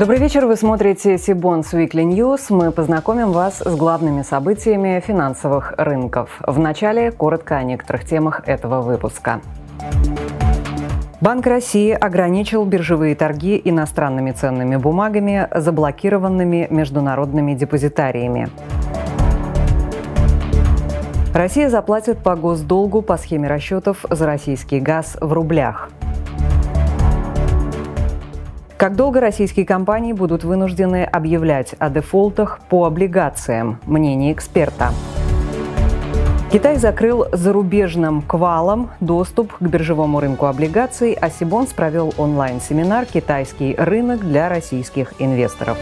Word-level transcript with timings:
Добрый 0.00 0.18
вечер, 0.18 0.46
вы 0.46 0.56
смотрите 0.56 1.18
Сибонс 1.18 1.74
Weekly 1.74 2.04
News. 2.04 2.46
Мы 2.48 2.72
познакомим 2.72 3.32
вас 3.32 3.58
с 3.58 3.76
главными 3.76 4.22
событиями 4.22 4.98
финансовых 5.06 5.74
рынков. 5.76 6.40
Вначале 6.46 7.12
коротко 7.12 7.58
о 7.58 7.62
некоторых 7.64 8.06
темах 8.06 8.40
этого 8.46 8.80
выпуска. 8.80 9.42
Банк 11.20 11.46
России 11.46 11.90
ограничил 11.90 12.64
биржевые 12.64 13.14
торги 13.14 13.60
иностранными 13.62 14.32
ценными 14.32 14.76
бумагами, 14.76 15.46
заблокированными 15.54 16.68
международными 16.70 17.52
депозитариями. 17.52 18.48
Россия 21.34 21.68
заплатит 21.68 22.22
по 22.22 22.36
госдолгу 22.36 23.02
по 23.02 23.18
схеме 23.18 23.48
расчетов 23.48 24.06
за 24.08 24.24
российский 24.24 24.80
газ 24.80 25.18
в 25.20 25.30
рублях. 25.30 25.90
Как 28.80 28.96
долго 28.96 29.20
российские 29.20 29.66
компании 29.66 30.14
будут 30.14 30.42
вынуждены 30.42 31.04
объявлять 31.04 31.74
о 31.78 31.90
дефолтах 31.90 32.60
по 32.70 32.86
облигациям? 32.86 33.78
Мнение 33.84 34.32
эксперта. 34.32 34.94
Китай 36.50 36.76
закрыл 36.76 37.26
зарубежным 37.30 38.22
квалом 38.22 38.88
доступ 39.00 39.52
к 39.52 39.60
биржевому 39.60 40.18
рынку 40.18 40.46
облигаций, 40.46 41.12
а 41.12 41.28
Сибонс 41.28 41.74
провел 41.74 42.14
онлайн-семинар 42.16 43.04
«Китайский 43.04 43.74
рынок 43.76 44.20
для 44.20 44.48
российских 44.48 45.12
инвесторов». 45.18 45.76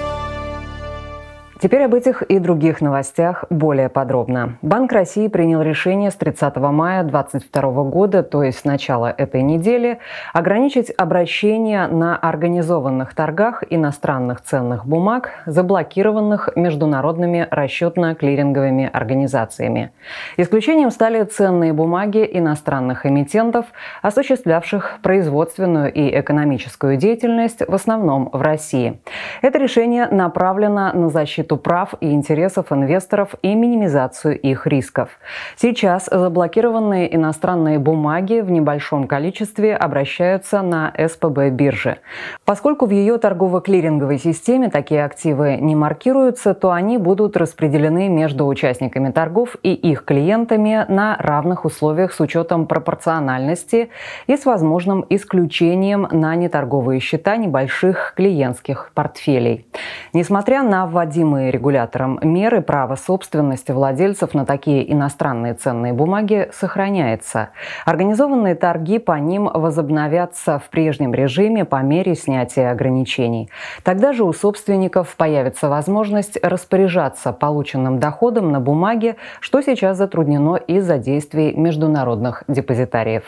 Теперь 1.61 1.83
об 1.83 1.95
этих 1.95 2.23
и 2.23 2.39
других 2.39 2.81
новостях 2.81 3.45
более 3.51 3.89
подробно. 3.89 4.59
Банк 4.63 4.93
России 4.93 5.27
принял 5.27 5.61
решение 5.61 6.13
с 6.13 6.15
30 6.15 6.55
мая 6.57 7.03
2022 7.03 7.83
года, 7.83 8.23
то 8.23 8.45
есть 8.45 8.61
с 8.61 8.65
начала 8.65 9.11
этой 9.11 9.43
недели, 9.43 9.99
ограничить 10.33 10.93
обращение 10.97 11.89
на 11.89 12.17
организованных 12.17 13.13
торгах 13.13 13.65
иностранных 13.69 14.41
ценных 14.41 14.87
бумаг, 14.87 15.31
заблокированных 15.47 16.51
международными 16.55 17.49
расчетно-клиринговыми 17.51 18.89
организациями. 18.89 19.91
Исключением 20.37 20.93
стали 20.93 21.25
ценные 21.25 21.73
бумаги 21.73 22.29
иностранных 22.35 23.05
эмитентов, 23.05 23.67
осуществлявших 24.03 25.01
производственную 25.03 25.93
и 25.93 26.21
экономическую 26.21 26.97
деятельность 26.97 27.63
в 27.67 27.75
основном 27.75 28.31
в 28.33 28.41
России. 28.43 29.01
Это 29.43 29.59
решение 29.59 30.07
направлено 30.07 30.93
на 30.93 31.09
защиту 31.09 31.48
защиту 31.49 31.57
прав 31.57 31.95
и 32.01 32.11
интересов 32.13 32.73
инвесторов 32.73 33.35
и 33.43 33.55
минимизацию 33.55 34.39
их 34.39 34.67
рисков. 34.67 35.09
Сейчас 35.57 36.09
заблокированные 36.11 37.15
иностранные 37.15 37.79
бумаги 37.79 38.41
в 38.41 38.51
небольшом 38.51 39.07
количестве 39.07 39.77
обращаются 39.77 40.63
на 40.63 40.93
СПБ 41.09 41.51
биржи. 41.51 41.97
Поскольку 42.45 42.87
в 42.87 42.91
ее 42.91 43.19
торгово-клиринговой 43.19 44.19
системе 44.19 44.69
такие 44.69 45.05
активы 45.05 45.57
не 45.61 45.75
маркируются, 45.77 46.55
то 46.55 46.71
они 46.71 46.99
будут 46.99 47.37
распределены 47.37 48.09
между 48.09 48.47
участниками 48.47 49.11
торгов 49.11 49.57
и 49.63 49.73
их 49.73 50.05
клиентами 50.05 50.85
на 50.89 51.17
равных 51.19 51.65
условиях 51.65 52.13
с 52.13 52.21
учетом 52.21 52.67
пропорциональности 52.67 53.89
и 54.27 54.37
с 54.37 54.45
возможным 54.47 55.05
исключением 55.11 56.07
на 56.11 56.37
неторговые 56.37 57.01
счета 57.01 57.37
небольших 57.37 58.13
клиентских 58.17 58.91
портфелей. 58.95 59.67
Несмотря 60.13 60.63
на 60.63 60.87
вводимые 60.87 61.38
вводимые 61.39 61.51
регулятором 61.51 62.19
меры 62.23 62.61
права 62.61 62.97
собственности 62.97 63.73
владельцев 63.73 64.35
на 64.35 64.45
такие 64.45 64.93
иностранные 64.93 65.55
ценные 65.55 65.93
бумаги 65.93 66.49
сохраняется. 66.53 67.51
Организованные 67.87 68.55
торги 68.55 68.99
по 68.99 69.19
ним 69.19 69.49
возобновятся 69.53 70.59
в 70.59 70.69
прежнем 70.71 71.15
режиме 71.15 71.65
по 71.65 71.83
мере 71.83 72.15
снятия 72.15 72.71
ограничений. 72.71 73.51
Тогда 73.85 74.13
же 74.13 74.25
у 74.25 74.33
собственников 74.33 75.15
появится 75.17 75.69
возможность 75.69 76.39
распоряжаться 76.43 77.33
полученным 77.33 77.99
доходом 77.99 78.51
на 78.51 78.61
бумаге, 78.61 79.17
что 79.41 79.63
сейчас 79.63 79.97
затруднено 79.97 80.57
из-за 80.57 80.99
действий 80.99 81.55
международных 81.55 82.43
депозитариев. 82.49 83.25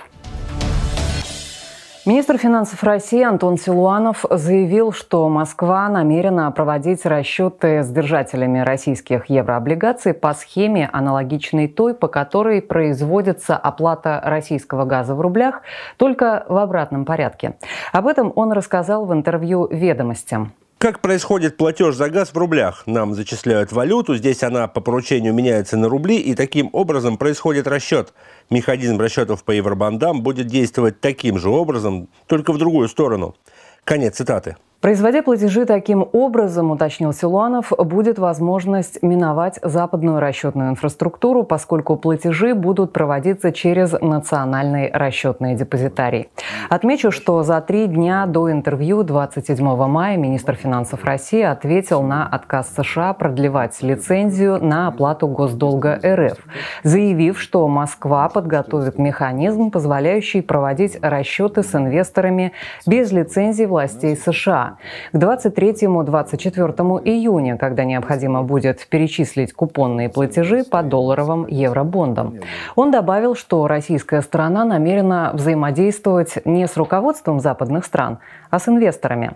Министр 2.07 2.39
финансов 2.39 2.83
России 2.83 3.23
Антон 3.23 3.59
Силуанов 3.59 4.25
заявил, 4.31 4.91
что 4.91 5.29
Москва 5.29 5.87
намерена 5.91 6.51
проводить 6.51 7.05
расчеты 7.05 7.83
с 7.83 7.91
держателями 7.91 8.61
российских 8.61 9.27
еврооблигаций 9.27 10.15
по 10.15 10.33
схеме, 10.33 10.89
аналогичной 10.95 11.69
той, 11.69 11.93
по 11.93 12.09
которой 12.09 12.63
производится 12.63 13.55
оплата 13.55 14.19
российского 14.25 14.87
газа 14.87 15.15
в 15.15 15.21
рублях, 15.21 15.61
только 15.99 16.47
в 16.49 16.57
обратном 16.57 17.05
порядке. 17.05 17.57
Об 17.93 18.07
этом 18.07 18.33
он 18.35 18.53
рассказал 18.53 19.05
в 19.05 19.13
интервью 19.13 19.69
«Ведомостям». 19.71 20.55
Как 20.81 21.03
происходит 21.03 21.59
платеж 21.59 21.95
за 21.95 22.09
газ 22.09 22.31
в 22.33 22.39
рублях? 22.39 22.85
Нам 22.87 23.13
зачисляют 23.13 23.71
валюту, 23.71 24.17
здесь 24.17 24.43
она 24.43 24.67
по 24.67 24.81
поручению 24.81 25.35
меняется 25.35 25.77
на 25.77 25.91
рубли, 25.91 26.17
и 26.17 26.35
таким 26.35 26.71
образом 26.73 27.19
происходит 27.19 27.67
расчет. 27.67 28.15
Механизм 28.49 28.99
расчетов 28.99 29.45
по 29.45 29.51
евробандам 29.51 30.23
будет 30.23 30.47
действовать 30.47 30.99
таким 30.99 31.39
же 31.39 31.51
образом, 31.51 32.09
только 32.27 32.55
в 32.55 32.57
другую 32.57 32.89
сторону. 32.89 33.37
Конец 33.85 34.17
цитаты. 34.17 34.57
Производя 34.81 35.23
платежи 35.23 35.67
таким 35.67 36.09
образом, 36.11 36.71
уточнил 36.71 37.13
Силуанов, 37.13 37.71
будет 37.77 38.19
возможность 38.19 39.03
миновать 39.03 39.59
западную 39.63 40.21
расчетную 40.21 40.71
инфраструктуру, 40.71 41.45
поскольку 41.45 41.99
платежи 41.99 42.55
будут 42.55 42.91
проводиться 42.91 43.53
через 43.53 43.93
национальный 44.01 44.91
расчетный 44.91 45.55
депозитарий. 45.55 46.31
Отмечу, 46.71 47.11
что 47.11 47.43
за 47.43 47.61
три 47.61 47.89
дня 47.89 48.25
до 48.25 48.51
интервью 48.51 49.03
27 49.03 49.63
мая 49.87 50.17
министр 50.17 50.55
финансов 50.55 51.05
России 51.05 51.43
ответил 51.43 52.03
на 52.03 52.27
отказ 52.27 52.75
США 52.75 53.13
продлевать 53.13 53.83
лицензию 53.83 54.65
на 54.65 54.89
оплату 54.89 55.29
госдолга 55.29 56.01
РФ, 56.03 56.39
заявив, 56.85 57.39
что 57.39 57.69
Москва 57.69 58.31
подготовит 58.31 58.99
механизм, 58.99 59.71
позволяющий 59.71 60.41
проводить 60.41 60.99
расчеты 61.03 61.63
с 61.63 61.75
инвесторами 61.75 62.53
без 62.87 63.13
лицензии 63.13 63.65
властей 63.65 64.17
США. 64.17 64.70
К 65.13 65.17
23-24 65.17 67.03
июня, 67.05 67.57
когда 67.57 67.85
необходимо 67.85 68.43
будет 68.43 68.87
перечислить 68.89 69.53
купонные 69.53 70.09
платежи 70.09 70.65
по 70.65 70.83
долларовым 70.83 71.47
евробондам. 71.47 72.39
Он 72.77 72.91
добавил, 72.91 73.35
что 73.35 73.67
российская 73.67 74.23
сторона 74.23 74.65
намерена 74.65 75.31
взаимодействовать 75.35 76.45
не 76.45 76.67
с 76.67 76.77
руководством 76.77 77.41
западных 77.41 77.85
стран, 77.85 78.19
а 78.51 78.59
с 78.59 78.69
инвесторами. 78.69 79.33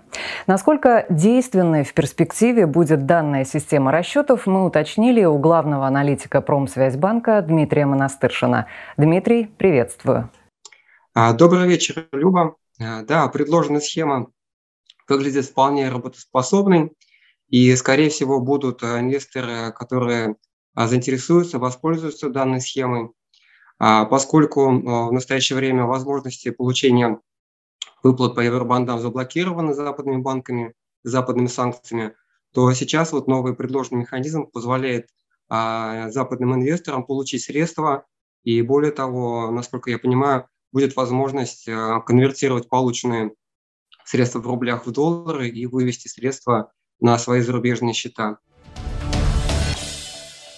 Насколько 0.46 1.06
действенной 1.08 1.84
в 1.84 1.94
перспективе 1.94 2.66
будет 2.66 3.06
данная 3.06 3.44
система 3.44 3.92
расчетов, 3.92 4.46
мы 4.46 4.64
уточнили 4.64 5.24
у 5.24 5.38
главного 5.38 5.86
аналитика 5.86 6.40
Промсвязьбанка 6.40 7.42
Дмитрия 7.42 7.86
Монастыршина. 7.86 8.66
Дмитрий, 8.96 9.44
приветствую. 9.44 10.30
А, 11.14 11.32
добрый 11.32 11.68
вечер, 11.68 12.08
Люба. 12.12 12.56
А, 12.80 13.02
да, 13.02 13.28
предложенная 13.28 13.80
схема 13.80 14.28
выглядит 15.08 15.46
вполне 15.46 15.88
работоспособной, 15.88 16.92
и, 17.48 17.74
скорее 17.76 18.10
всего, 18.10 18.40
будут 18.40 18.82
э, 18.82 19.00
инвесторы, 19.00 19.72
которые 19.72 20.36
а, 20.74 20.88
заинтересуются, 20.88 21.58
воспользуются 21.58 22.30
данной 22.30 22.60
схемой, 22.60 23.10
а, 23.78 24.04
поскольку 24.06 24.62
э, 24.62 25.08
в 25.08 25.12
настоящее 25.12 25.56
время 25.56 25.84
возможности 25.84 26.50
получения 26.50 27.20
выплат 28.02 28.34
по 28.34 28.40
евробандам 28.40 28.98
заблокированы 28.98 29.74
западными 29.74 30.20
банками, 30.20 30.74
западными 31.04 31.46
санкциями, 31.46 32.14
то 32.52 32.72
сейчас 32.72 33.12
вот 33.12 33.26
новый 33.28 33.54
предложенный 33.54 34.00
механизм 34.00 34.46
позволяет 34.46 35.08
а, 35.48 36.10
западным 36.10 36.54
инвесторам 36.54 37.04
получить 37.04 37.42
средства, 37.42 38.06
и 38.42 38.62
более 38.62 38.92
того, 38.92 39.50
насколько 39.50 39.90
я 39.90 39.98
понимаю, 39.98 40.48
будет 40.72 40.96
возможность 40.96 41.68
э, 41.68 42.00
конвертировать 42.04 42.68
полученные 42.68 43.32
средства 44.04 44.40
в 44.40 44.46
рублях 44.46 44.86
в 44.86 44.92
доллары 44.92 45.48
и 45.48 45.66
вывести 45.66 46.08
средства 46.08 46.72
на 47.00 47.18
свои 47.18 47.40
зарубежные 47.40 47.94
счета. 47.94 48.38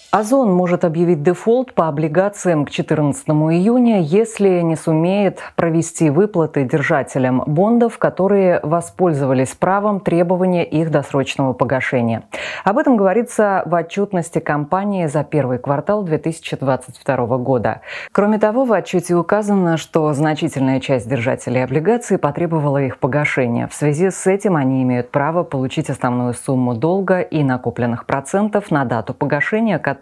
Озон 0.09 0.53
может 0.53 0.85
объявить 0.85 1.21
дефолт 1.21 1.73
по 1.73 1.89
облигациям 1.89 2.63
к 2.63 2.69
14 2.69 3.27
июня, 3.27 3.99
если 3.99 4.61
не 4.61 4.77
сумеет 4.77 5.41
провести 5.57 6.09
выплаты 6.09 6.63
держателям 6.63 7.43
бондов, 7.45 7.97
которые 7.97 8.61
воспользовались 8.63 9.49
правом 9.49 9.99
требования 9.99 10.63
их 10.63 10.91
досрочного 10.91 11.51
погашения. 11.51 12.23
Об 12.63 12.77
этом 12.77 12.95
говорится 12.95 13.63
в 13.65 13.73
отчетности 13.73 14.39
компании 14.39 15.07
за 15.07 15.25
первый 15.25 15.57
квартал 15.57 16.03
2022 16.03 17.37
года. 17.39 17.81
Кроме 18.13 18.39
того, 18.39 18.63
в 18.63 18.71
отчете 18.71 19.13
указано, 19.13 19.75
что 19.75 20.13
значительная 20.13 20.79
часть 20.79 21.09
держателей 21.09 21.65
облигаций 21.65 22.17
потребовала 22.17 22.81
их 22.81 22.99
погашения. 22.99 23.67
В 23.67 23.73
связи 23.73 24.09
с 24.09 24.25
этим 24.25 24.55
они 24.55 24.83
имеют 24.83 25.11
право 25.11 25.43
получить 25.43 25.89
основную 25.89 26.33
сумму 26.33 26.75
долга 26.75 27.19
и 27.19 27.43
накопленных 27.43 28.05
процентов 28.05 28.71
на 28.71 28.85
дату 28.85 29.13
погашения, 29.13 29.77
которая 29.79 29.96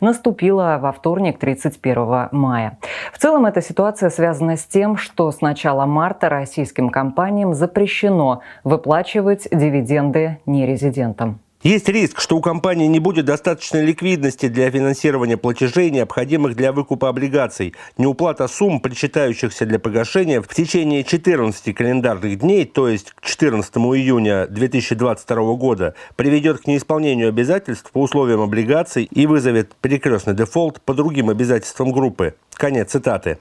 наступила 0.00 0.78
во 0.80 0.92
вторник, 0.92 1.38
31 1.38 2.28
мая. 2.32 2.78
В 3.12 3.18
целом 3.18 3.46
эта 3.46 3.62
ситуация 3.62 4.10
связана 4.10 4.56
с 4.56 4.64
тем, 4.64 4.96
что 4.96 5.30
с 5.30 5.40
начала 5.40 5.86
марта 5.86 6.28
российским 6.28 6.90
компаниям 6.90 7.54
запрещено 7.54 8.42
выплачивать 8.64 9.48
дивиденды 9.50 10.38
нерезидентам. 10.46 11.40
Есть 11.62 11.90
риск, 11.90 12.22
что 12.22 12.38
у 12.38 12.40
компании 12.40 12.86
не 12.86 13.00
будет 13.00 13.26
достаточной 13.26 13.84
ликвидности 13.84 14.48
для 14.48 14.70
финансирования 14.70 15.36
платежей, 15.36 15.90
необходимых 15.90 16.56
для 16.56 16.72
выкупа 16.72 17.10
облигаций. 17.10 17.74
Неуплата 17.98 18.48
сумм, 18.48 18.80
причитающихся 18.80 19.66
для 19.66 19.78
погашения 19.78 20.40
в 20.40 20.48
течение 20.48 21.04
14 21.04 21.74
календарных 21.74 22.38
дней, 22.38 22.64
то 22.64 22.88
есть 22.88 23.10
к 23.12 23.20
14 23.20 23.76
июня 23.76 24.46
2022 24.46 25.54
года, 25.56 25.94
приведет 26.16 26.62
к 26.62 26.66
неисполнению 26.66 27.28
обязательств 27.28 27.90
по 27.92 28.00
условиям 28.00 28.40
облигаций 28.40 29.04
и 29.04 29.26
вызовет 29.26 29.74
перекрестный 29.82 30.32
дефолт 30.32 30.80
по 30.80 30.94
другим 30.94 31.28
обязательствам 31.28 31.92
группы. 31.92 32.36
Конец 32.54 32.92
цитаты. 32.92 33.36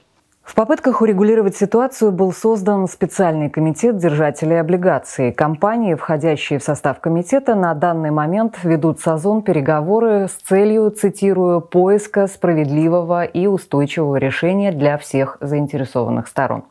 В 0.49 0.55
попытках 0.55 1.03
урегулировать 1.03 1.55
ситуацию 1.55 2.11
был 2.11 2.33
создан 2.33 2.87
специальный 2.87 3.51
комитет 3.51 3.97
держателей 3.97 4.59
облигаций. 4.59 5.31
Компании, 5.31 5.93
входящие 5.93 6.57
в 6.57 6.63
состав 6.63 6.99
комитета, 6.99 7.53
на 7.53 7.75
данный 7.75 8.09
момент 8.09 8.57
ведут 8.63 8.99
с 8.99 9.07
Озон 9.07 9.43
переговоры 9.43 10.27
с 10.27 10.31
целью, 10.31 10.89
цитирую, 10.89 11.61
поиска 11.61 12.25
справедливого 12.25 13.25
и 13.25 13.45
устойчивого 13.45 14.15
решения 14.15 14.71
для 14.71 14.97
всех 14.97 15.37
заинтересованных 15.39 16.27
сторон. 16.27 16.63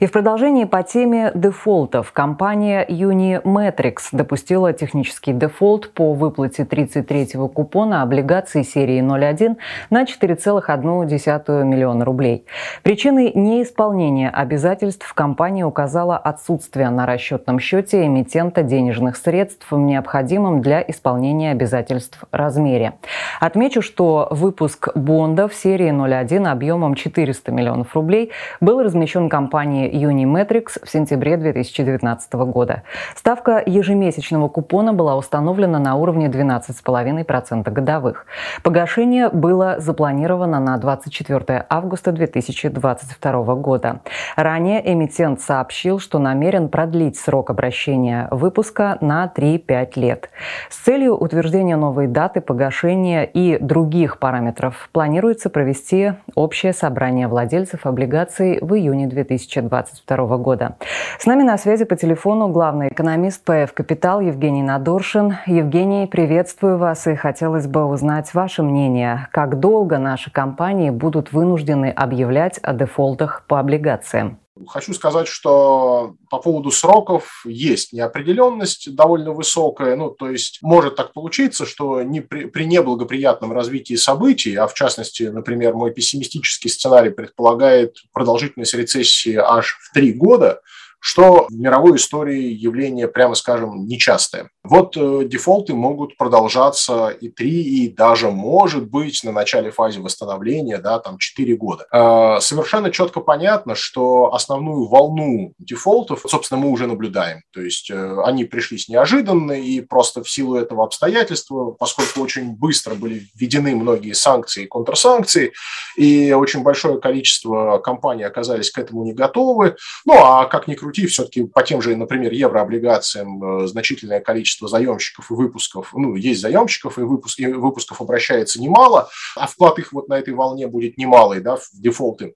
И 0.00 0.06
в 0.06 0.12
продолжении 0.12 0.64
по 0.64 0.82
теме 0.82 1.32
дефолтов 1.34 2.12
компания 2.12 2.84
Unimetrix 2.86 4.08
допустила 4.12 4.72
технический 4.72 5.32
дефолт 5.32 5.92
по 5.92 6.12
выплате 6.12 6.64
33-го 6.64 7.48
купона 7.48 8.02
облигаций 8.02 8.64
серии 8.64 9.00
01 9.00 9.56
на 9.90 10.04
4,1 10.04 11.64
миллиона 11.64 12.04
рублей. 12.04 12.44
Причиной 12.82 13.32
неисполнения 13.34 14.28
обязательств 14.30 15.12
компания 15.14 15.64
указала 15.64 16.18
отсутствие 16.18 16.90
на 16.90 17.06
расчетном 17.06 17.58
счете 17.58 18.04
эмитента 18.04 18.62
денежных 18.62 19.16
средств 19.16 19.70
в 19.70 19.78
необходимом 19.78 20.60
для 20.60 20.82
исполнения 20.82 21.52
обязательств 21.52 22.24
размере. 22.30 22.94
Отмечу, 23.40 23.80
что 23.82 24.28
выпуск 24.30 24.88
бондов 24.94 25.54
серии 25.54 25.90
01 25.90 26.46
объемом 26.46 26.94
400 26.94 27.52
миллионов 27.52 27.94
рублей 27.94 28.30
был 28.60 28.82
размещен 28.82 29.28
компанией 29.28 29.45
Unimetrix 29.90 30.84
в 30.84 30.88
сентябре 30.88 31.36
2019 31.36 32.32
года. 32.34 32.82
Ставка 33.14 33.62
ежемесячного 33.64 34.48
купона 34.48 34.92
была 34.92 35.16
установлена 35.16 35.78
на 35.78 35.96
уровне 35.96 36.28
12,5% 36.28 37.70
годовых. 37.70 38.26
Погашение 38.62 39.28
было 39.28 39.76
запланировано 39.78 40.60
на 40.60 40.76
24 40.78 41.66
августа 41.68 42.12
2020 42.12 42.76
2022 42.76 43.54
года. 43.56 44.00
Ранее 44.36 44.92
эмитент 44.92 45.40
сообщил, 45.40 45.98
что 45.98 46.18
намерен 46.18 46.68
продлить 46.68 47.18
срок 47.18 47.50
обращения 47.50 48.28
выпуска 48.30 48.98
на 49.00 49.30
3-5 49.34 49.92
лет. 49.96 50.30
С 50.68 50.78
целью 50.78 51.16
утверждения 51.16 51.76
новой 51.76 52.06
даты 52.06 52.40
погашения 52.40 53.24
и 53.24 53.58
других 53.58 54.18
параметров 54.18 54.88
планируется 54.92 55.50
провести 55.50 56.12
общее 56.34 56.72
собрание 56.72 57.28
владельцев 57.28 57.86
облигаций 57.86 58.58
в 58.60 58.74
июне 58.74 59.06
2022 59.38 60.36
года. 60.38 60.76
С 61.18 61.26
нами 61.26 61.42
на 61.42 61.58
связи 61.58 61.84
по 61.84 61.96
телефону 61.96 62.48
главный 62.48 62.88
экономист 62.88 63.44
ПФ 63.44 63.72
«Капитал» 63.74 64.20
Евгений 64.20 64.62
Надоршин. 64.62 65.36
Евгений, 65.46 66.06
приветствую 66.06 66.78
вас 66.78 67.06
и 67.06 67.14
хотелось 67.14 67.66
бы 67.66 67.84
узнать 67.84 68.32
ваше 68.34 68.62
мнение. 68.62 69.28
Как 69.32 69.60
долго 69.60 69.98
наши 69.98 70.30
компании 70.30 70.90
будут 70.90 71.32
вынуждены 71.32 71.90
объявлять 71.90 72.58
о 72.62 72.72
дефолтах 72.72 73.44
по 73.46 73.60
облигациям? 73.60 74.38
Хочу 74.68 74.94
сказать, 74.94 75.28
что 75.28 76.16
по 76.30 76.38
поводу 76.38 76.70
сроков 76.70 77.44
есть 77.44 77.92
неопределенность 77.92 78.94
довольно 78.94 79.32
высокая. 79.32 79.96
Ну, 79.96 80.10
то 80.10 80.30
есть 80.30 80.60
может 80.62 80.96
так 80.96 81.12
получиться, 81.12 81.66
что 81.66 82.02
не 82.02 82.22
при, 82.22 82.46
при 82.46 82.64
неблагоприятном 82.64 83.52
развитии 83.52 83.96
событий, 83.96 84.54
а 84.54 84.66
в 84.66 84.74
частности, 84.74 85.24
например, 85.24 85.74
мой 85.74 85.92
пессимистический 85.92 86.70
сценарий 86.70 87.10
предполагает 87.10 87.96
продолжительность 88.12 88.74
рецессии 88.74 89.34
аж 89.34 89.78
в 89.82 89.92
три 89.92 90.12
года, 90.12 90.62
что 91.00 91.46
в 91.48 91.52
мировой 91.52 91.98
истории 91.98 92.52
явление, 92.52 93.08
прямо 93.08 93.34
скажем, 93.34 93.86
нечастое. 93.86 94.50
Вот 94.68 94.96
э, 94.96 95.22
дефолты 95.26 95.74
могут 95.74 96.16
продолжаться 96.16 97.08
и 97.08 97.28
3, 97.28 97.50
и 97.50 97.88
даже, 97.88 98.30
может 98.30 98.88
быть, 98.90 99.22
на 99.22 99.32
начале 99.32 99.70
фазы 99.70 100.00
восстановления, 100.00 100.78
да, 100.78 100.98
там 100.98 101.18
4 101.18 101.56
года. 101.56 101.86
Э, 101.92 102.40
совершенно 102.40 102.90
четко 102.90 103.20
понятно, 103.20 103.74
что 103.74 104.34
основную 104.34 104.88
волну 104.88 105.52
дефолтов, 105.58 106.24
собственно, 106.26 106.60
мы 106.60 106.70
уже 106.70 106.86
наблюдаем. 106.86 107.42
То 107.52 107.60
есть 107.60 107.90
э, 107.90 108.16
они 108.24 108.44
пришлись 108.44 108.88
неожиданно, 108.88 109.52
и 109.52 109.80
просто 109.80 110.24
в 110.24 110.30
силу 110.30 110.56
этого 110.56 110.84
обстоятельства, 110.84 111.70
поскольку 111.70 112.20
очень 112.20 112.50
быстро 112.50 112.94
были 112.94 113.26
введены 113.34 113.76
многие 113.76 114.14
санкции 114.14 114.64
и 114.64 114.66
контрсанкции, 114.66 115.52
и 115.96 116.32
очень 116.32 116.62
большое 116.62 117.00
количество 117.00 117.78
компаний 117.78 118.24
оказались 118.24 118.70
к 118.70 118.78
этому 118.78 119.04
не 119.04 119.12
готовы. 119.12 119.76
Ну, 120.04 120.14
а 120.14 120.46
как 120.46 120.66
ни 120.66 120.74
крути, 120.74 121.06
все-таки 121.06 121.44
по 121.44 121.62
тем 121.62 121.80
же, 121.80 121.94
например, 121.94 122.32
еврооблигациям 122.32 123.68
значительное 123.68 124.20
количество 124.20 124.55
количество 124.56 124.68
заемщиков 124.68 125.30
и 125.30 125.34
выпусков, 125.34 125.92
ну, 125.94 126.14
есть 126.14 126.40
заемщиков 126.40 126.98
и, 126.98 127.02
выпуск, 127.02 127.38
и 127.38 127.46
выпусков 127.46 128.00
обращается 128.00 128.60
немало, 128.60 129.08
а 129.36 129.46
вклад 129.46 129.78
их 129.78 129.92
вот 129.92 130.08
на 130.08 130.14
этой 130.14 130.34
волне 130.34 130.66
будет 130.66 130.96
немалый, 130.98 131.40
да, 131.40 131.56
в 131.56 131.68
дефолты, 131.72 132.34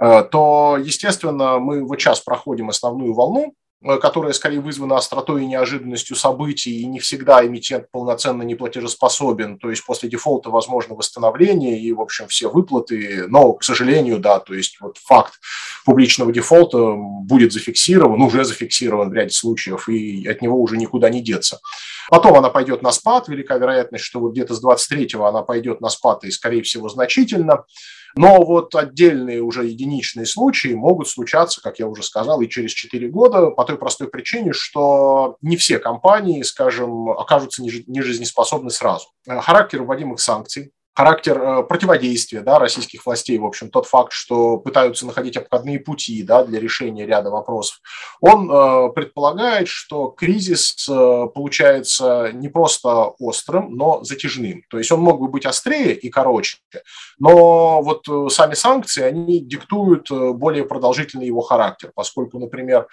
э, 0.00 0.22
то, 0.30 0.78
естественно, 0.82 1.58
мы 1.58 1.84
вот 1.84 2.00
сейчас 2.00 2.20
проходим 2.20 2.68
основную 2.68 3.14
волну, 3.14 3.54
которая 3.82 4.32
скорее 4.32 4.60
вызвана 4.60 4.96
остротой 4.96 5.42
и 5.42 5.46
неожиданностью 5.46 6.16
событий, 6.16 6.80
и 6.80 6.86
не 6.86 6.98
всегда 6.98 7.46
эмитент 7.46 7.90
полноценно 7.90 8.42
не 8.42 8.56
платежеспособен, 8.56 9.58
то 9.58 9.70
есть 9.70 9.84
после 9.86 10.08
дефолта 10.08 10.50
возможно 10.50 10.94
восстановление 10.94 11.78
и, 11.78 11.92
в 11.92 12.00
общем, 12.00 12.26
все 12.26 12.50
выплаты, 12.50 13.26
но, 13.28 13.52
к 13.52 13.62
сожалению, 13.62 14.18
да, 14.18 14.40
то 14.40 14.54
есть 14.54 14.80
вот 14.80 14.98
факт 14.98 15.34
публичного 15.84 16.32
дефолта 16.32 16.94
будет 16.96 17.52
зафиксирован, 17.52 18.20
уже 18.20 18.44
зафиксирован 18.44 19.10
в 19.10 19.14
ряде 19.14 19.30
случаев, 19.30 19.88
и 19.88 20.26
от 20.26 20.42
него 20.42 20.60
уже 20.60 20.76
никуда 20.76 21.08
не 21.08 21.22
деться. 21.22 21.60
Потом 22.08 22.36
она 22.36 22.48
пойдет 22.48 22.82
на 22.82 22.90
спад, 22.90 23.28
велика 23.28 23.56
вероятность, 23.58 24.04
что 24.04 24.20
вот 24.20 24.32
где-то 24.32 24.54
с 24.54 24.64
23-го 24.64 25.24
она 25.24 25.42
пойдет 25.42 25.80
на 25.80 25.90
спад 25.90 26.24
и, 26.24 26.30
скорее 26.30 26.62
всего, 26.62 26.88
значительно. 26.88 27.64
Но 28.16 28.42
вот 28.42 28.74
отдельные 28.74 29.42
уже 29.42 29.66
единичные 29.66 30.24
случаи 30.24 30.72
могут 30.72 31.08
случаться, 31.08 31.60
как 31.60 31.78
я 31.78 31.86
уже 31.86 32.02
сказал, 32.02 32.40
и 32.40 32.48
через 32.48 32.72
4 32.72 33.08
года 33.08 33.50
по 33.50 33.64
той 33.64 33.76
простой 33.76 34.08
причине, 34.08 34.52
что 34.52 35.36
не 35.42 35.56
все 35.56 35.78
компании, 35.78 36.42
скажем, 36.42 37.10
окажутся 37.10 37.62
нежизнеспособны 37.62 38.70
сразу. 38.70 39.08
Характер 39.28 39.82
вводимых 39.82 40.20
санкций, 40.20 40.72
характер 40.98 41.40
э, 41.40 41.62
противодействия 41.62 42.40
да, 42.40 42.58
российских 42.58 43.06
властей, 43.06 43.38
в 43.38 43.46
общем, 43.46 43.70
тот 43.70 43.86
факт, 43.86 44.12
что 44.12 44.56
пытаются 44.56 45.06
находить 45.06 45.36
обходные 45.36 45.78
пути 45.78 46.24
да, 46.24 46.42
для 46.42 46.58
решения 46.58 47.06
ряда 47.06 47.30
вопросов, 47.30 47.78
он 48.20 48.50
э, 48.50 48.88
предполагает, 48.92 49.68
что 49.68 50.08
кризис 50.08 50.88
э, 50.88 51.26
получается 51.32 52.32
не 52.32 52.48
просто 52.48 52.88
острым, 53.20 53.76
но 53.76 54.02
затяжным. 54.02 54.64
То 54.68 54.78
есть 54.78 54.90
он 54.90 54.98
мог 54.98 55.20
бы 55.20 55.28
быть 55.28 55.46
острее 55.46 55.94
и 55.94 56.08
короче, 56.08 56.58
но 57.20 57.80
вот 57.80 58.08
э, 58.08 58.28
сами 58.30 58.54
санкции, 58.54 59.04
они 59.04 59.38
диктуют 59.38 60.10
э, 60.10 60.32
более 60.32 60.64
продолжительный 60.64 61.26
его 61.26 61.42
характер, 61.42 61.92
поскольку, 61.94 62.40
например, 62.40 62.88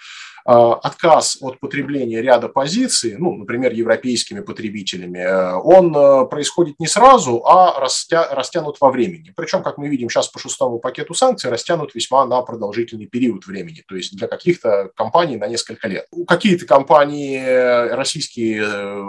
отказ 0.46 1.38
от 1.40 1.58
потребления 1.60 2.22
ряда 2.22 2.48
позиций, 2.48 3.16
ну, 3.18 3.36
например, 3.36 3.72
европейскими 3.72 4.40
потребителями, 4.40 5.24
он 5.60 6.28
происходит 6.28 6.78
не 6.78 6.86
сразу, 6.86 7.44
а 7.44 7.80
рас 7.80 7.96
растя, 7.96 8.34
растянут 8.34 8.76
во 8.80 8.90
времени. 8.90 9.32
Причем, 9.36 9.62
как 9.62 9.78
мы 9.78 9.88
видим 9.88 10.08
сейчас 10.08 10.28
по 10.28 10.38
шестому 10.38 10.78
пакету 10.78 11.14
санкций, 11.14 11.50
растянут 11.50 11.94
весьма 11.94 12.26
на 12.26 12.42
продолжительный 12.42 13.06
период 13.06 13.46
времени, 13.46 13.82
то 13.86 13.96
есть 13.96 14.16
для 14.16 14.28
каких-то 14.28 14.90
компаний 14.94 15.36
на 15.36 15.48
несколько 15.48 15.88
лет. 15.88 16.06
Какие-то 16.26 16.66
компании 16.66 17.38
э, 17.38 17.94
российские 17.94 18.64
э, 18.64 19.04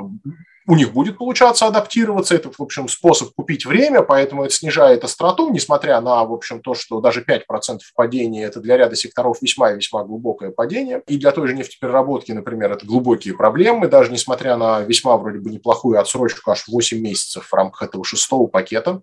у 0.68 0.76
них 0.76 0.92
будет 0.92 1.18
получаться 1.18 1.66
адаптироваться. 1.66 2.36
Это, 2.36 2.52
в 2.52 2.62
общем, 2.62 2.90
способ 2.90 3.34
купить 3.34 3.66
время, 3.66 4.02
поэтому 4.02 4.44
это 4.44 4.54
снижает 4.54 5.04
остроту, 5.04 5.50
несмотря 5.50 6.02
на, 6.02 6.24
в 6.26 6.34
общем, 6.34 6.62
то, 6.62 6.74
что 6.76 7.00
даже 7.00 7.22
5% 7.24 7.80
падения– 7.96 8.44
это 8.46 8.60
для 8.60 8.76
ряда 8.76 8.96
секторов 8.96 9.42
весьма 9.42 9.72
и 9.72 9.78
весьма 9.78 10.04
глубокое 10.04 10.52
падение. 10.52 11.02
И 11.08 11.18
для 11.18 11.32
той 11.32 11.48
же 11.48 11.56
нефтепереработки, 11.56 12.34
например, 12.34 12.74
это 12.74 12.86
глубокие 12.86 13.34
проблемы, 13.34 13.88
даже 13.88 14.12
несмотря 14.12 14.58
на 14.58 14.82
весьма 14.82 15.16
вроде 15.18 15.40
бы 15.40 15.50
неплохую 15.50 16.00
отсрочку 16.00 16.52
аж 16.52 16.68
8 16.68 17.00
месяцев 17.00 17.48
в 17.48 17.54
рамках 17.54 17.84
этого 17.84 18.04
шестого 18.04 18.48
пакета. 18.48 19.02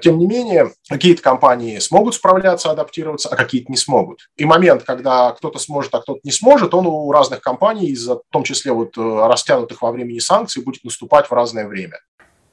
Тем 0.00 0.18
не 0.18 0.26
менее, 0.26 0.72
какие-то 0.88 1.22
компании 1.22 1.78
смогут 1.78 2.14
справляться, 2.14 2.70
адаптироваться, 2.70 3.28
а 3.28 3.36
какие-то 3.36 3.70
не 3.70 3.76
смогут. 3.76 4.30
И 4.36 4.44
момент, 4.44 4.84
когда 4.84 5.32
кто-то 5.32 5.58
сможет, 5.58 5.94
а 5.94 6.00
кто-то 6.00 6.20
не 6.24 6.32
сможет, 6.32 6.74
он 6.74 6.86
у 6.86 7.10
разных 7.12 7.40
компаний, 7.40 7.88
из-за 7.88 8.16
в 8.16 8.22
том 8.30 8.44
числе 8.44 8.72
вот 8.72 8.96
э, 8.96 9.26
растянутых 9.26 9.82
во 9.82 9.92
времени 9.92 10.18
санкций, 10.18 10.62
будет 10.62 10.84
наступать 10.84 11.26
в 11.28 11.32
разное 11.32 11.66
время. 11.66 11.98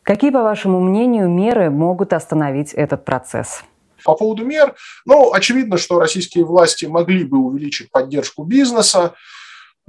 Какие, 0.03 0.31
по 0.31 0.41
вашему 0.41 0.79
мнению, 0.79 1.29
меры 1.29 1.69
могут 1.69 2.13
остановить 2.13 2.73
этот 2.73 3.05
процесс? 3.05 3.63
По 4.03 4.15
поводу 4.15 4.45
мер, 4.45 4.75
ну, 5.05 5.33
очевидно, 5.33 5.77
что 5.77 5.99
российские 5.99 6.45
власти 6.45 6.85
могли 6.85 7.25
бы 7.25 7.37
увеличить 7.37 7.91
поддержку 7.91 8.43
бизнеса, 8.43 9.13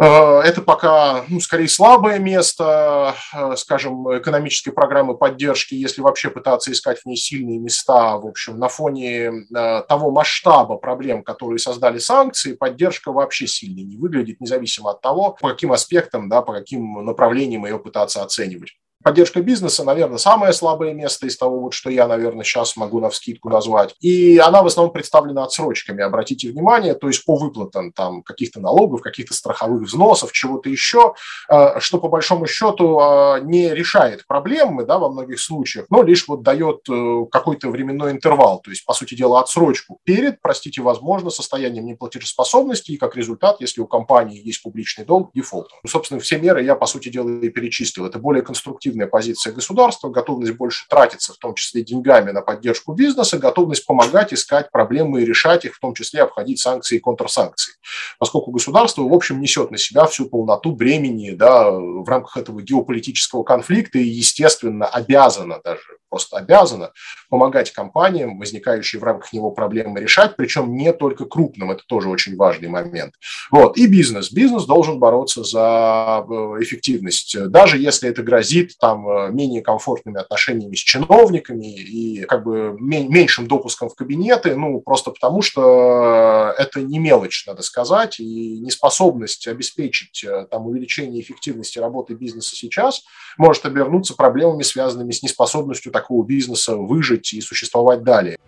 это 0.07 0.63
пока, 0.63 1.25
ну, 1.29 1.41
скорее, 1.41 1.69
слабое 1.69 2.19
место, 2.19 3.15
э, 3.35 3.57
скажем, 3.57 4.19
экономической 4.19 4.71
программы 4.71 5.17
поддержки, 5.17 5.75
если 5.75 6.01
вообще 6.01 6.31
пытаться 6.31 6.73
искать 6.73 7.01
в 7.01 7.07
ней 7.07 7.17
сильные 7.17 7.59
места. 7.59 8.17
В 8.17 8.27
общем, 8.27 8.59
на 8.59 8.69
фоне 8.69 9.31
э, 9.31 9.83
того 9.89 10.11
масштаба 10.11 10.77
проблем, 10.77 11.23
которые 11.23 11.59
создали 11.59 11.99
санкции, 11.99 12.55
поддержка 12.55 13.13
вообще 13.13 13.47
сильной 13.47 13.83
не 13.83 13.99
выглядит, 13.99 14.41
независимо 14.41 14.93
от 14.93 15.03
того, 15.03 15.37
по 15.39 15.51
каким 15.51 15.73
аспектам, 15.73 16.31
да, 16.31 16.41
по 16.41 16.55
каким 16.55 17.05
направлениям 17.05 17.67
ее 17.67 17.79
пытаться 17.79 18.23
оценивать. 18.23 18.71
Поддержка 19.03 19.41
бизнеса, 19.41 19.83
наверное, 19.83 20.19
самое 20.19 20.53
слабое 20.53 20.93
место 20.93 21.27
из 21.27 21.37
того, 21.39 21.61
вот, 21.61 21.73
что 21.73 21.89
я, 21.89 22.07
наверное, 22.07 22.45
сейчас 22.45 22.77
могу 22.77 23.01
на 23.01 23.09
вскидку 23.09 23.49
назвать. 23.49 23.95
И 24.01 24.37
она 24.37 24.63
в 24.63 24.67
основном 24.67 24.93
представлена 24.93 25.45
отсрочками, 25.45 26.03
обратите 26.03 26.51
внимание, 26.51 26.95
то 26.95 27.09
есть 27.09 27.25
по 27.25 27.37
выплатам 27.37 27.93
там 27.93 28.23
каких-то 28.23 28.61
налогов, 28.61 29.01
каких-то 29.01 29.33
страховых 29.33 29.83
взносов, 29.83 30.33
чего-то 30.33 30.69
еще, 30.69 31.15
э, 31.49 31.81
что 31.81 31.99
по 31.99 32.09
большому 32.09 32.47
счету 32.47 33.01
э, 33.01 33.41
не 33.43 33.71
решает 33.75 34.27
проблемы 34.27 34.85
да, 34.85 34.99
во 34.99 35.09
многих 35.09 35.41
случаях, 35.41 35.87
но 35.89 36.03
лишь 36.03 36.29
вот 36.29 36.43
дает 36.43 36.81
э, 36.91 37.25
какой-то 37.31 37.71
временной 37.71 38.11
интервал, 38.11 38.61
то 38.61 38.71
есть, 38.71 38.85
по 38.85 38.93
сути 38.93 39.15
дела, 39.15 39.41
отсрочку 39.41 39.99
перед, 40.05 40.43
простите, 40.43 40.83
возможно, 40.83 41.31
состоянием 41.31 41.87
неплатежеспособности 41.87 42.93
и 42.93 42.97
как 42.99 43.17
результат, 43.17 43.63
если 43.63 43.81
у 43.81 43.87
компании 43.87 44.47
есть 44.47 44.63
публичный 44.63 45.07
долг, 45.07 45.31
дефолт. 45.33 45.71
Ну, 45.83 45.89
собственно, 45.89 46.21
все 46.21 46.39
меры 46.39 46.63
я, 46.63 46.75
по 46.75 46.85
сути 46.85 47.09
дела, 47.09 47.31
и 47.31 47.49
перечислил. 47.49 48.05
Это 48.05 48.19
более 48.19 48.43
конструктивно 48.43 48.90
активная 48.91 49.07
позиция 49.07 49.53
государства, 49.53 50.09
готовность 50.09 50.53
больше 50.57 50.87
тратиться, 50.89 51.33
в 51.33 51.39
том 51.39 51.55
числе 51.55 51.83
деньгами 51.83 52.33
на 52.33 52.43
поддержку 52.43 52.93
бизнеса, 52.93 53.39
готовность 53.39 53.87
помогать 53.87 54.33
искать 54.35 54.71
проблемы 54.71 55.23
и 55.23 55.25
решать 55.25 55.65
их, 55.65 55.77
в 55.77 55.81
том 55.81 55.95
числе 55.95 56.23
обходить 56.23 56.59
санкции 56.59 56.97
и 56.97 57.01
контрсанкции. 57.01 57.75
Поскольку 58.19 58.51
государство, 58.51 59.03
в 59.03 59.13
общем, 59.13 59.41
несет 59.41 59.71
на 59.71 59.79
себя 59.79 60.07
всю 60.07 60.27
полноту 60.27 60.73
бремени 60.73 61.31
да, 61.31 61.71
в 61.71 62.09
рамках 62.09 62.37
этого 62.37 62.61
геополитического 62.61 63.45
конфликта 63.45 63.99
и, 63.99 64.05
естественно, 64.05 64.87
обязано 64.87 65.61
даже, 65.63 66.00
просто 66.11 66.39
обязано 66.39 66.91
помогать 67.29 67.71
компаниям, 67.71 68.39
возникающие 68.39 69.01
в 69.01 69.05
рамках 69.05 69.33
него 69.33 69.51
проблемы 69.53 70.01
решать, 70.01 70.37
причем 70.37 70.75
не 70.75 70.93
только 70.93 71.25
крупным, 71.25 71.71
это 71.71 71.83
тоже 71.87 72.09
очень 72.09 72.37
важный 72.37 72.69
момент. 72.69 73.15
Вот. 73.51 73.79
И 73.79 73.87
бизнес. 73.87 74.33
Бизнес 74.33 74.65
должен 74.67 74.99
бороться 74.99 75.45
за 75.45 76.25
э, 76.29 76.33
эффективность, 76.61 77.37
даже 77.51 77.79
если 77.79 78.09
это 78.09 78.23
грозит 78.23 78.77
там 78.79 79.09
э, 79.09 79.31
менее 79.31 79.63
комфортными 79.63 80.21
отношениями 80.21 80.75
с 80.75 80.81
чиновниками 80.81 81.75
и 81.75 82.25
как 82.25 82.45
бы 82.45 82.77
меньшим 82.79 83.47
допуском 83.47 83.89
в 83.89 83.95
кабинеты, 83.95 84.57
ну, 84.57 84.81
просто 84.81 85.11
потому 85.11 85.43
что 85.43 86.53
это 86.59 86.83
не 86.83 86.99
мелочь, 86.99 87.47
надо 87.47 87.63
сказать, 87.63 88.21
и 88.21 88.59
неспособность 88.59 89.47
обеспечить 89.47 90.25
э, 90.25 90.47
там 90.51 90.67
увеличение 90.67 91.23
эффективности 91.23 91.79
работы 91.79 92.15
бизнеса 92.15 92.57
сейчас 92.57 93.03
может 93.39 93.65
обернуться 93.67 94.15
проблемами, 94.15 94.63
связанными 94.63 95.13
с 95.13 95.23
неспособностью 95.23 95.93
такого 96.01 96.25
бизнеса 96.25 96.77
выжить 96.77 97.33
и 97.35 97.41
существовать 97.41 98.03
далее. 98.03 98.39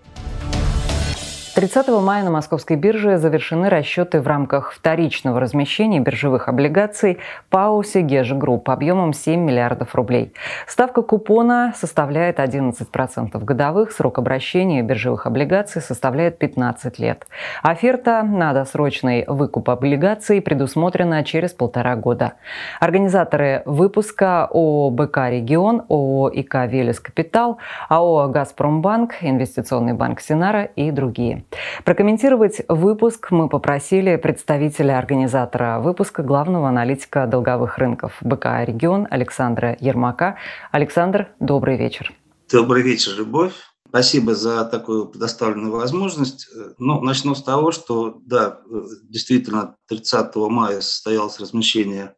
30 1.55 1.87
мая 2.01 2.25
на 2.25 2.31
московской 2.31 2.77
бирже 2.77 3.19
завершены 3.19 3.69
расчеты 3.69 4.23
в 4.23 4.27
рамках 4.27 4.73
вторичного 4.73 5.39
размещения 5.39 6.01
биржевых 6.01 6.49
облигаций 6.49 7.19
ПАО 7.51 7.83
«Segezha 7.83 8.35
Group» 8.35 8.71
объемом 8.71 9.13
7 9.13 9.39
миллиардов 9.39 9.95
рублей. 9.95 10.33
Ставка 10.67 11.03
купона 11.03 11.75
составляет 11.77 12.39
11% 12.39 13.45
годовых, 13.45 13.93
срок 13.93 14.19
обращения 14.19 14.81
биржевых 14.81 15.27
облигаций 15.27 15.83
составляет 15.83 16.39
15 16.39 16.99
лет. 16.99 17.27
Оферта 17.63 18.23
на 18.23 18.55
досрочный 18.55 19.27
выкуп 19.27 19.69
облигаций 19.69 20.41
предусмотрена 20.41 21.23
через 21.23 21.53
полтора 21.53 21.97
года. 21.97 22.33
Организаторы 22.81 23.63
выпуска 23.67 24.47
ООО 24.47 24.91
«БК 24.91 25.29
Регион», 25.29 25.83
ООО 25.91 26.31
«ИК 26.31 26.55
Велес 26.67 26.99
Капитал», 26.99 27.59
АО 27.91 28.29
«Газпромбанк», 28.29 29.17
Инвестиционный 29.21 29.93
банк 29.93 30.21
«Синара» 30.21 30.65
и 30.65 30.91
другие. 30.91 31.42
Прокомментировать 31.85 32.63
выпуск 32.69 33.31
мы 33.31 33.49
попросили 33.49 34.17
представителя 34.17 34.99
организатора 34.99 35.81
выпуска, 35.81 36.23
главного 36.23 36.69
аналитика 36.69 37.27
долговых 37.27 37.79
рынков 37.79 38.17
БК 38.21 38.65
«Регион» 38.65 39.07
Александра 39.11 39.77
Ермака. 39.81 40.37
Александр, 40.71 41.29
добрый 41.41 41.77
вечер. 41.77 42.13
Добрый 42.51 42.83
вечер, 42.83 43.13
Любовь. 43.17 43.55
Спасибо 43.89 44.35
за 44.35 44.65
такую 44.65 45.07
предоставленную 45.07 45.73
возможность. 45.73 46.49
Ну, 46.79 47.03
начну 47.03 47.35
с 47.35 47.43
того, 47.43 47.73
что, 47.73 48.19
да, 48.25 48.61
действительно, 49.03 49.77
30 49.89 50.35
мая 50.37 50.81
состоялось 50.81 51.39
размещение 51.39 52.15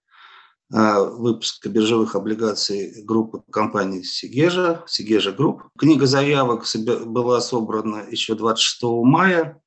выпуска 0.74 1.68
биржевых 1.68 2.16
облигаций 2.16 3.04
группы 3.04 3.44
компаний 3.52 4.02
Сегежа, 4.02 4.82
Segezha 4.88 5.30
Group. 5.30 5.62
Книга 5.78 6.06
заявок 6.06 6.64
была 7.06 7.40
собрана 7.40 8.04
еще 8.10 8.34
26 8.34 8.82
мая. 9.04 9.62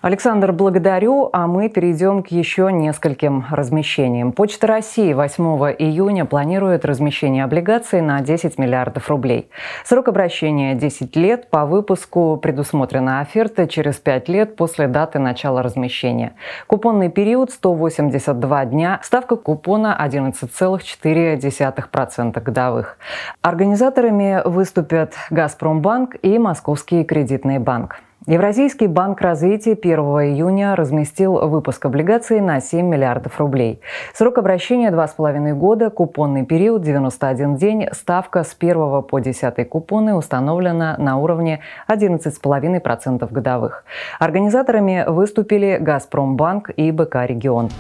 Александр, 0.07 0.53
благодарю, 0.53 1.29
а 1.33 1.49
мы 1.49 1.69
перейдем 1.69 2.23
к 2.23 2.29
еще 2.29 2.71
нескольким 2.71 3.45
размещениям. 3.51 4.31
Почта 4.31 4.69
России 4.69 5.13
8 5.13 5.45
июня 5.81 6.25
планирует 6.25 6.85
размещение 6.85 7.43
облигаций 7.43 8.01
на 8.01 8.21
10 8.21 8.57
миллиардов 8.57 9.11
рублей. 9.11 9.51
Срок 9.85 10.07
обращения 10.07 10.77
10 10.77 11.17
лет, 11.17 11.51
по 11.51 11.67
выпуску 11.67 12.39
предусмотрена 12.41 13.19
оферта 13.19 13.67
через 13.67 13.97
5 13.97 14.29
лет 14.29 14.55
после 14.55 14.87
даты 14.87 15.19
начала 15.19 15.61
размещения. 15.61 16.35
Купонный 16.69 17.11
период 17.11 17.51
182 17.51 18.65
дня, 18.67 19.01
ставка 19.03 19.35
купона 19.35 19.99
11,4% 20.01 22.41
годовых. 22.41 22.97
Организаторами 23.43 24.41
выступят 24.45 25.15
«Газпромбанк» 25.31 26.15
и 26.23 26.39
Московский 26.39 27.03
кредитный 27.03 27.59
банк. 27.59 27.97
Евразийский 28.29 28.89
банк 28.89 29.21
развития 29.21 29.75
1 29.75 29.99
июня 30.01 30.75
разместил 30.75 31.35
выпуск 31.49 31.87
облигаций 31.87 32.41
на 32.41 32.61
7 32.61 32.85
миллиардов 32.85 33.39
рублей. 33.39 33.81
Срок 34.15 34.39
обращения 34.39 34.91
2,5 34.91 35.53
года, 35.55 35.91
купонный 35.91 36.45
период 36.45 36.83
91 36.83 37.55
день, 37.55 37.87
ставка 37.93 38.43
с 38.43 38.57
1 38.59 39.03
по 39.03 39.21
10 39.21 39.69
купоны 39.69 40.17
установлена 40.17 40.97
на 40.99 41.19
уровне 41.19 41.61
11,5% 41.89 43.33
годовых. 43.33 43.85
Организаторами 44.19 45.05
выступили 45.07 45.79
«Газпромбанк» 45.81 46.71
и 46.71 46.91
«БК 46.91 47.27
Регион». 47.27 47.71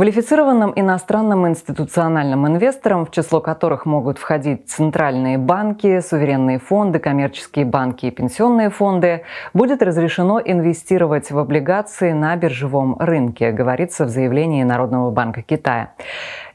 Квалифицированным 0.00 0.72
иностранным 0.76 1.46
институциональным 1.46 2.46
инвесторам, 2.46 3.04
в 3.04 3.10
число 3.10 3.42
которых 3.42 3.84
могут 3.84 4.16
входить 4.16 4.66
центральные 4.66 5.36
банки, 5.36 6.00
суверенные 6.00 6.58
фонды, 6.58 6.98
коммерческие 6.98 7.66
банки 7.66 8.06
и 8.06 8.10
пенсионные 8.10 8.70
фонды, 8.70 9.24
будет 9.52 9.82
разрешено 9.82 10.40
инвестировать 10.42 11.30
в 11.30 11.38
облигации 11.38 12.12
на 12.12 12.34
биржевом 12.34 12.96
рынке, 12.98 13.50
говорится 13.50 14.06
в 14.06 14.08
заявлении 14.08 14.62
Народного 14.62 15.10
банка 15.10 15.42
Китая. 15.42 15.92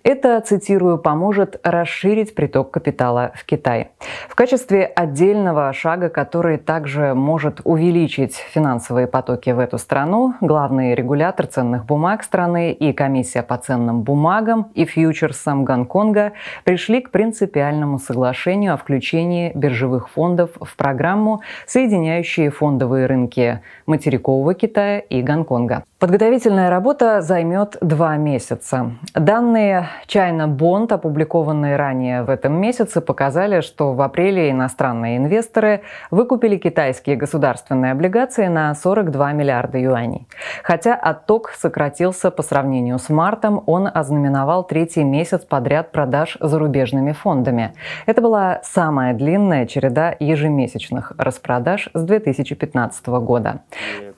Это, 0.05 0.39
цитирую, 0.39 0.99
поможет 0.99 1.59
расширить 1.63 2.35
приток 2.35 2.69
капитала 2.69 3.31
в 3.33 3.43
Китай. 3.43 3.89
В 4.29 4.35
качестве 4.35 4.85
отдельного 4.85 5.73
шага, 5.73 6.09
который 6.09 6.59
также 6.59 7.15
может 7.15 7.61
увеличить 7.63 8.35
финансовые 8.35 9.07
потоки 9.07 9.49
в 9.49 9.57
эту 9.57 9.79
страну, 9.79 10.35
главный 10.41 10.93
регулятор 10.93 11.47
ценных 11.47 11.87
бумаг 11.87 12.21
страны 12.21 12.71
и 12.71 12.93
комиссия 12.93 13.41
по 13.41 13.57
ценным 13.57 14.03
бумагам 14.03 14.67
и 14.75 14.85
фьючерсам 14.85 15.65
Гонконга 15.65 16.33
пришли 16.65 17.01
к 17.01 17.09
принципиальному 17.09 17.97
соглашению 17.97 18.75
о 18.75 18.77
включении 18.77 19.53
биржевых 19.55 20.09
фондов 20.09 20.51
в 20.61 20.75
программу, 20.77 21.41
соединяющие 21.65 22.51
фондовые 22.51 23.07
рынки 23.07 23.59
материкового 23.87 24.53
Китая 24.53 24.99
и 24.99 25.23
Гонконга. 25.23 25.83
Подготовительная 25.97 26.69
работа 26.69 27.21
займет 27.21 27.77
два 27.79 28.17
месяца. 28.17 28.91
Данные 29.13 29.87
China 30.07 30.45
Bond, 30.45 30.91
опубликованные 30.91 31.77
ранее 31.77 32.23
в 32.23 32.29
этом 32.29 32.59
месяце, 32.59 32.99
показали, 32.99 33.61
что 33.61 33.93
в 33.93 34.01
апреле 34.01 34.51
иностранные 34.51 35.15
инвесторы 35.15 35.83
выкупили 36.11 36.57
китайские 36.57 37.15
государственные 37.15 37.93
облигации 37.93 38.47
на 38.47 38.75
42 38.75 39.31
миллиарда 39.31 39.77
юаней. 39.77 40.27
Хотя 40.63 40.95
отток 40.95 41.51
сократился 41.57 42.29
по 42.29 42.43
сравнению 42.43 42.99
с 42.99 43.07
мартом, 43.07 43.63
он 43.65 43.89
ознаменовал 43.91 44.65
третий 44.67 45.05
месяц 45.05 45.45
подряд 45.45 45.93
продаж 45.93 46.37
зарубежными 46.41 47.13
фондами. 47.13 47.73
Это 48.05 48.19
была 48.19 48.59
самая 48.63 49.13
длинная 49.13 49.65
череда 49.65 50.13
ежемесячных 50.19 51.13
распродаж 51.17 51.87
с 51.93 52.03
2015 52.03 53.07
года. 53.07 53.61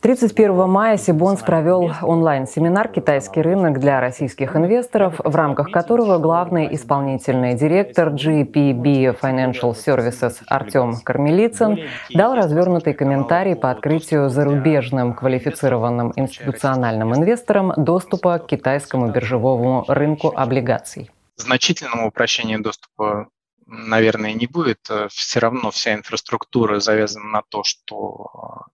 31 0.02 0.68
мая 0.68 0.98
Сибонс 0.98 1.42
провел 1.68 1.92
онлайн-семинар 2.02 2.88
«Китайский 2.88 3.42
рынок 3.42 3.80
для 3.80 4.00
российских 4.00 4.56
инвесторов», 4.56 5.16
в 5.22 5.36
рамках 5.36 5.70
которого 5.70 6.18
главный 6.18 6.74
исполнительный 6.74 7.56
директор 7.56 8.08
GPB 8.08 9.20
Financial 9.20 9.74
Services 9.74 10.36
Артем 10.48 11.02
Кармелицын 11.04 11.80
дал 12.14 12.36
развернутый 12.36 12.94
комментарий 12.94 13.58
по 13.58 13.70
открытию 13.70 14.30
зарубежным 14.30 15.14
квалифицированным 15.14 16.14
институциональным 16.16 17.14
инвесторам 17.14 17.74
доступа 17.76 18.40
к 18.40 18.48
китайскому 18.48 19.12
биржевому 19.12 19.84
рынку 19.90 20.32
облигаций. 20.34 21.12
Значительного 21.36 22.08
упрощения 22.08 22.60
доступа 22.60 23.28
наверное, 23.66 24.32
не 24.32 24.48
будет. 24.48 24.90
Все 25.10 25.40
равно 25.40 25.72
вся 25.72 25.94
инфраструктура 25.94 26.80
завязана 26.80 27.26
на 27.26 27.42
то, 27.50 27.64
что 27.66 28.68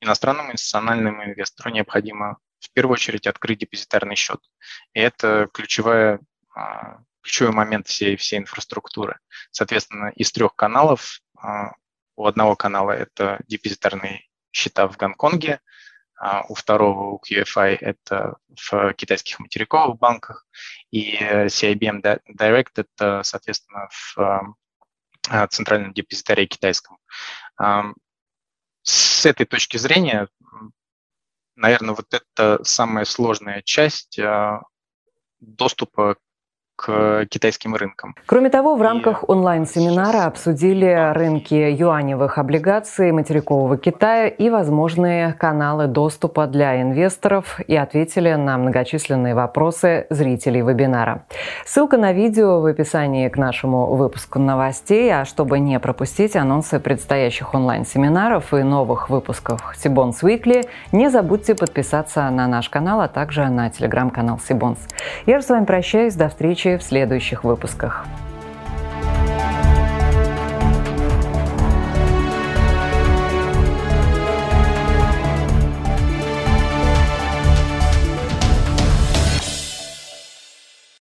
иностранному 0.00 0.52
институциональному 0.52 1.24
инвестору 1.24 1.70
необходимо 1.70 2.38
в 2.58 2.70
первую 2.72 2.94
очередь 2.94 3.26
открыть 3.26 3.58
депозитарный 3.58 4.16
счет. 4.16 4.40
И 4.92 5.00
это 5.00 5.48
ключевая, 5.52 6.20
а, 6.54 6.98
ключевой 7.22 7.52
момент 7.52 7.88
всей, 7.88 8.16
всей 8.16 8.38
инфраструктуры. 8.38 9.18
Соответственно, 9.50 10.12
из 10.14 10.30
трех 10.32 10.54
каналов, 10.54 11.20
а, 11.36 11.72
у 12.16 12.26
одного 12.26 12.56
канала 12.56 12.92
это 12.92 13.40
депозитарные 13.46 14.26
счета 14.52 14.88
в 14.88 14.96
Гонконге, 14.96 15.60
а 16.18 16.44
у 16.48 16.54
второго, 16.54 17.14
у 17.14 17.20
QFI, 17.20 17.78
это 17.80 18.36
в 18.54 18.92
китайских 18.92 19.38
материковых 19.38 19.98
банках, 19.98 20.46
и 20.90 21.16
CIBM 21.16 22.20
Direct 22.38 22.72
это, 22.76 23.22
соответственно, 23.22 23.88
в 23.90 24.54
центральном 25.48 25.94
депозитарии 25.94 26.44
китайском. 26.44 26.98
С 28.82 29.26
этой 29.26 29.46
точки 29.46 29.76
зрения, 29.76 30.28
наверное, 31.54 31.94
вот 31.94 32.12
это 32.12 32.62
самая 32.64 33.04
сложная 33.04 33.62
часть 33.62 34.18
а, 34.18 34.62
доступа 35.40 36.16
к 36.80 37.26
китайским 37.26 37.74
рынкам. 37.74 38.14
Кроме 38.24 38.48
того, 38.48 38.74
в 38.74 38.80
рамках 38.80 39.28
онлайн-семинара 39.28 40.24
обсудили 40.24 41.12
рынки 41.12 41.52
юаневых 41.52 42.38
облигаций 42.38 43.12
материкового 43.12 43.76
Китая 43.76 44.28
и 44.28 44.48
возможные 44.48 45.34
каналы 45.34 45.88
доступа 45.88 46.46
для 46.46 46.80
инвесторов 46.80 47.60
и 47.66 47.76
ответили 47.76 48.32
на 48.32 48.56
многочисленные 48.56 49.34
вопросы 49.34 50.06
зрителей 50.08 50.62
вебинара. 50.62 51.24
Ссылка 51.66 51.98
на 51.98 52.14
видео 52.14 52.62
в 52.62 52.64
описании 52.64 53.28
к 53.28 53.36
нашему 53.36 53.94
выпуску 53.94 54.38
новостей, 54.38 55.12
а 55.12 55.26
чтобы 55.26 55.58
не 55.58 55.78
пропустить 55.78 56.34
анонсы 56.34 56.80
предстоящих 56.80 57.52
онлайн-семинаров 57.52 58.54
и 58.54 58.62
новых 58.62 59.10
выпусков 59.10 59.74
Сибонс 59.76 60.22
Weekly, 60.22 60.66
не 60.92 61.10
забудьте 61.10 61.54
подписаться 61.54 62.30
на 62.30 62.46
наш 62.46 62.70
канал, 62.70 63.02
а 63.02 63.08
также 63.08 63.50
на 63.50 63.68
телеграм-канал 63.68 64.38
Сибонс. 64.38 64.78
Я 65.26 65.40
же 65.40 65.44
с 65.44 65.50
вами 65.50 65.66
прощаюсь, 65.66 66.14
до 66.14 66.30
встречи 66.30 66.69
в 66.78 66.82
следующих 66.82 67.44
выпусках. 67.44 68.06